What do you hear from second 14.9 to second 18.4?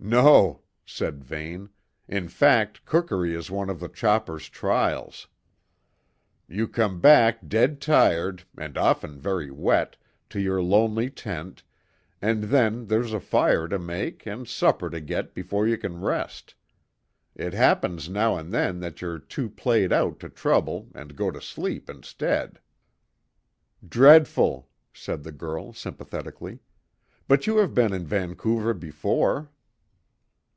get before you can rest. It happens now